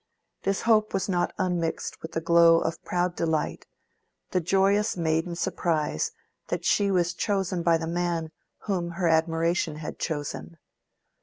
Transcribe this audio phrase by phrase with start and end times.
[0.41, 6.09] This hope was not unmixed with the glow of proud delight—the joyous maiden surprise
[6.47, 10.57] that she was chosen by the man whom her admiration had chosen.